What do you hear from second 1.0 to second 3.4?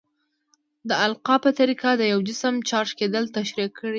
القاء په طریقه د یو جسم چارج کیدل